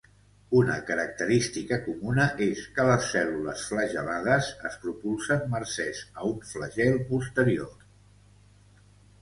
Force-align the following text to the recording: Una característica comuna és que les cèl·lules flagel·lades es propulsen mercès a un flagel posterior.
Una 0.59 0.75
característica 0.85 1.77
comuna 1.87 2.25
és 2.45 2.63
que 2.77 2.85
les 2.87 3.05
cèl·lules 3.11 3.67
flagel·lades 3.73 4.49
es 4.71 4.79
propulsen 4.87 5.47
mercès 5.53 6.03
a 6.23 6.27
un 6.31 6.43
flagel 6.55 7.01
posterior. 7.13 7.79